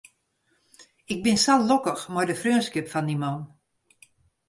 Ik 1.13 1.19
bin 1.23 1.37
sa 1.43 1.53
lokkich 1.69 2.03
mei 2.13 2.25
de 2.29 2.35
freonskip 2.41 2.87
fan 2.93 3.07
dy 3.09 3.15
man. 3.23 3.37